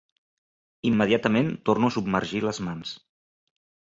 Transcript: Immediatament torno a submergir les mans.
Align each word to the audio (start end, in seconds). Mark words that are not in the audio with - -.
Immediatament 0.91 1.51
torno 1.71 1.91
a 1.91 1.95
submergir 1.97 2.41
les 2.47 2.61
mans. 2.69 2.95